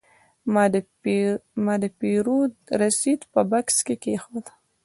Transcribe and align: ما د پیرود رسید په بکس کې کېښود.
ما 1.67 1.75
د 1.83 1.85
پیرود 2.01 2.53
رسید 2.81 3.19
په 3.33 3.41
بکس 3.51 3.77
کې 3.87 3.95
کېښود. 4.03 4.45